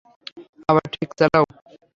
আবার 0.69 0.85
ঠিক 0.93 1.09
চালাও! 1.19 1.45